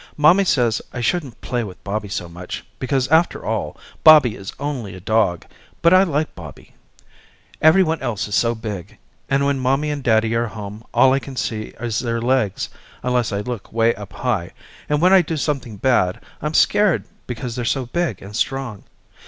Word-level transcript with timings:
Mommy 0.17 0.43
says 0.45 0.81
I 0.91 0.99
shouldn't 0.99 1.41
play 1.41 1.63
with 1.63 1.83
Bobby 1.83 2.07
so 2.07 2.27
much 2.27 2.65
because 2.79 3.07
after 3.09 3.45
all 3.45 3.77
Bobby 4.03 4.33
is 4.35 4.51
only 4.59 4.95
a 4.95 4.99
dog 4.99 5.45
but 5.83 5.93
I 5.93 6.01
like 6.01 6.33
Bobby. 6.33 6.73
Everyone 7.61 8.01
else 8.01 8.27
is 8.27 8.33
so 8.33 8.55
big, 8.55 8.97
and 9.29 9.45
when 9.45 9.59
mommy 9.59 9.91
and 9.91 10.01
daddy 10.03 10.33
are 10.33 10.47
home 10.47 10.83
all 10.91 11.13
I 11.13 11.19
can 11.19 11.35
see 11.35 11.75
is 11.79 11.99
their 11.99 12.19
legs 12.19 12.67
unless 13.03 13.31
I 13.31 13.41
look 13.41 13.71
way 13.71 13.93
up 13.93 14.13
high, 14.13 14.53
and 14.89 15.01
when 15.03 15.13
I 15.13 15.21
do 15.21 15.37
something 15.37 15.77
bad 15.77 16.19
I'm 16.41 16.55
scared 16.55 17.03
because 17.27 17.55
they're 17.55 17.63
so 17.63 17.85
big 17.85 18.23
and 18.23 18.35
strong. 18.35 18.85